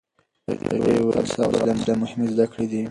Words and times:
هغې 0.69 0.93
ویلي، 0.99 1.23
صبر 1.35 1.59
او 1.63 1.75
حوصله 1.77 1.95
مهمې 2.01 2.25
زده 2.33 2.45
کړې 2.51 2.65
دي. 2.71 2.79